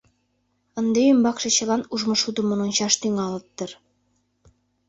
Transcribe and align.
Ынде 0.79 1.01
ӱмбакше 1.11 1.49
чылан 1.55 1.81
ужмышудымын 1.93 2.59
ончаш 2.65 2.93
тӱҥалыт 3.01 3.45
дыр. 3.57 3.71